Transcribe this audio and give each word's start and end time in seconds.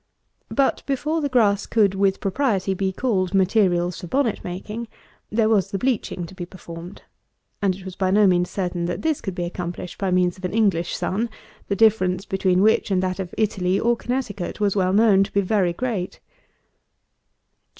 But 0.49 0.81
before 0.87 1.21
the 1.21 1.29
grass 1.29 1.67
could, 1.67 1.93
with 1.93 2.19
propriety, 2.21 2.73
be 2.73 2.91
called 2.91 3.35
materials 3.35 4.01
for 4.01 4.07
bonnet 4.07 4.43
making, 4.43 4.87
there 5.29 5.47
was 5.47 5.69
the 5.69 5.77
bleaching 5.77 6.25
to 6.25 6.33
be 6.33 6.43
performed; 6.43 7.03
and 7.61 7.75
it 7.75 7.85
was 7.85 7.95
by 7.95 8.09
no 8.09 8.25
means 8.25 8.49
certain 8.49 8.85
that 8.85 9.03
this 9.03 9.21
could 9.21 9.35
be 9.35 9.43
accomplished 9.45 9.99
by 9.99 10.09
means 10.09 10.39
of 10.39 10.45
an 10.45 10.55
English 10.55 10.97
sun, 10.97 11.29
the 11.67 11.75
difference 11.75 12.25
between 12.25 12.63
which 12.63 12.89
and 12.89 13.03
that 13.03 13.19
of 13.19 13.35
Italy 13.37 13.79
or 13.79 13.95
Connecticut 13.95 14.59
was 14.59 14.75
well 14.75 14.91
known 14.91 15.21
to 15.23 15.31
be 15.31 15.41
very 15.41 15.71
great. 15.71 16.19